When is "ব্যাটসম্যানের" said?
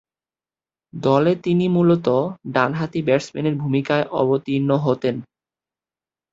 3.01-3.55